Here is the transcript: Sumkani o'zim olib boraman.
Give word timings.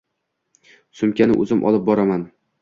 Sumkani 1.01 1.37
o'zim 1.45 1.63
olib 1.73 1.85
boraman. 1.91 2.25